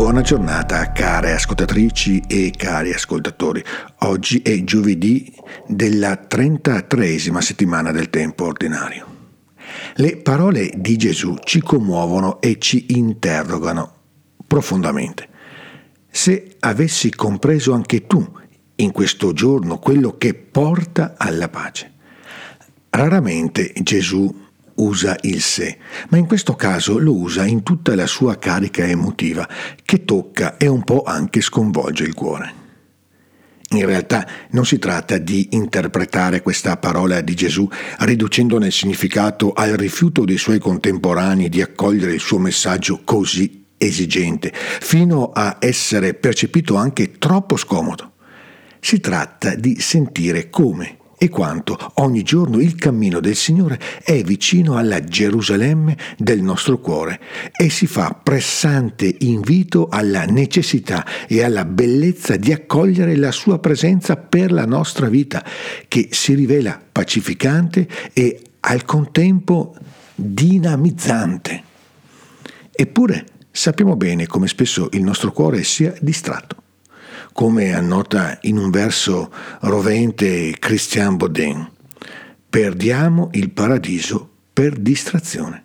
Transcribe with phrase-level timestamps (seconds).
[0.00, 3.62] Buona giornata care ascoltatrici e cari ascoltatori.
[3.98, 5.30] Oggi è giovedì
[5.66, 9.06] della 33esima settimana del tempo ordinario.
[9.96, 13.92] Le parole di Gesù ci commuovono e ci interrogano
[14.46, 15.28] profondamente.
[16.10, 18.26] Se avessi compreso anche tu
[18.76, 21.92] in questo giorno quello che porta alla pace.
[22.88, 24.48] Raramente Gesù
[24.80, 29.48] usa il sé, ma in questo caso lo usa in tutta la sua carica emotiva,
[29.84, 32.58] che tocca e un po' anche sconvolge il cuore.
[33.72, 37.68] In realtà non si tratta di interpretare questa parola di Gesù
[38.00, 44.52] riducendone il significato al rifiuto dei suoi contemporanei di accogliere il suo messaggio così esigente,
[44.52, 48.14] fino a essere percepito anche troppo scomodo.
[48.80, 54.78] Si tratta di sentire come e quanto ogni giorno il cammino del Signore è vicino
[54.78, 57.20] alla Gerusalemme del nostro cuore
[57.54, 64.16] e si fa pressante invito alla necessità e alla bellezza di accogliere la sua presenza
[64.16, 65.44] per la nostra vita,
[65.88, 69.76] che si rivela pacificante e al contempo
[70.14, 71.62] dinamizzante.
[72.70, 76.62] Eppure sappiamo bene come spesso il nostro cuore sia distratto
[77.32, 81.68] come annota in un verso rovente Christian Baudin.
[82.48, 85.62] Perdiamo il paradiso per distrazione.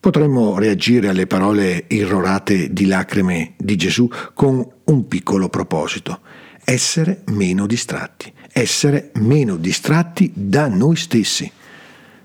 [0.00, 6.20] Potremmo reagire alle parole irrorate di lacrime di Gesù con un piccolo proposito,
[6.64, 11.50] essere meno distratti, essere meno distratti da noi stessi.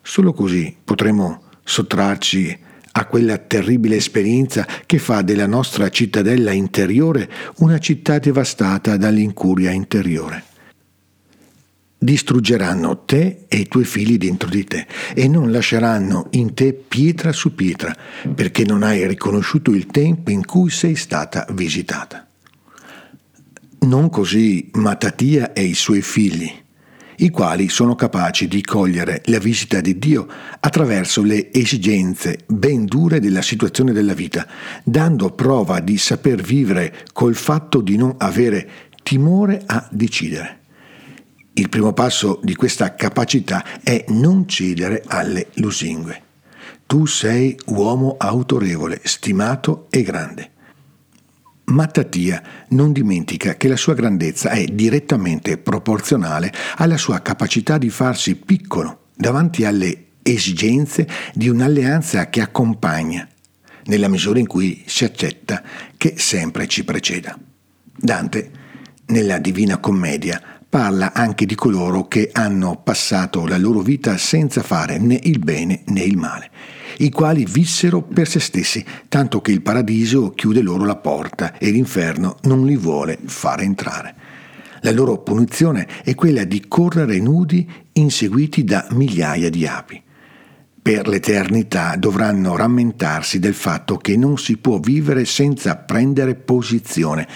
[0.00, 2.66] Solo così potremo sottrarci
[2.98, 10.44] a quella terribile esperienza che fa della nostra cittadella interiore una città devastata dall'incuria interiore.
[11.96, 17.32] Distruggeranno te e i tuoi figli dentro di te e non lasceranno in te pietra
[17.32, 17.96] su pietra
[18.34, 22.26] perché non hai riconosciuto il tempo in cui sei stata visitata.
[23.80, 26.66] Non così Matatia e i suoi figli
[27.20, 30.26] i quali sono capaci di cogliere la visita di Dio
[30.60, 34.46] attraverso le esigenze ben dure della situazione della vita,
[34.84, 38.68] dando prova di saper vivere col fatto di non avere
[39.02, 40.60] timore a decidere.
[41.54, 46.22] Il primo passo di questa capacità è non cedere alle lusingue.
[46.86, 50.52] Tu sei uomo autorevole, stimato e grande.
[51.68, 58.36] Mattatia non dimentica che la sua grandezza è direttamente proporzionale alla sua capacità di farsi
[58.36, 63.28] piccolo davanti alle esigenze di un'alleanza che accompagna,
[63.84, 65.62] nella misura in cui si accetta
[65.96, 67.38] che sempre ci preceda.
[67.96, 68.50] Dante,
[69.06, 74.98] nella Divina Commedia, parla anche di coloro che hanno passato la loro vita senza fare
[74.98, 76.50] né il bene né il male
[76.98, 81.70] i quali vissero per se stessi, tanto che il paradiso chiude loro la porta e
[81.70, 84.14] l'inferno non li vuole fare entrare.
[84.80, 90.02] La loro punizione è quella di correre nudi inseguiti da migliaia di api.
[90.80, 97.28] Per l'eternità dovranno rammentarsi del fatto che non si può vivere senza prendere posizione,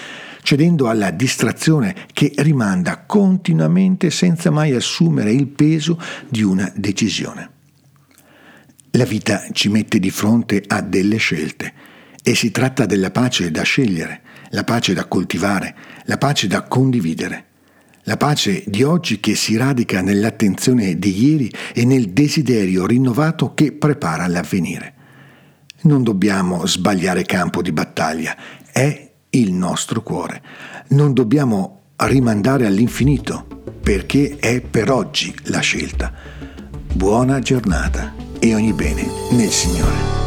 [0.43, 5.99] cedendo alla distrazione che rimanda continuamente senza mai assumere il peso
[6.29, 7.51] di una decisione.
[8.93, 11.73] La vita ci mette di fronte a delle scelte
[12.23, 14.21] e si tratta della pace da scegliere,
[14.51, 17.47] la pace da coltivare, la pace da condividere.
[18.07, 23.71] La pace di oggi che si radica nell'attenzione di ieri e nel desiderio rinnovato che
[23.71, 24.95] prepara l'avvenire.
[25.83, 28.37] Non dobbiamo sbagliare campo di battaglia,
[28.73, 30.43] è il nostro cuore.
[30.89, 33.47] Non dobbiamo rimandare all'infinito,
[33.81, 36.13] perché è per oggi la scelta.
[36.93, 40.22] Buona giornata e ogni bene nel Signore.